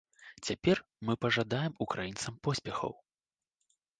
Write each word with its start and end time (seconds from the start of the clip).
Цяпер 0.45 0.79
мы 1.09 1.13
пажадаем 1.25 1.73
украінцам 1.85 2.33
поспехаў. 2.47 2.91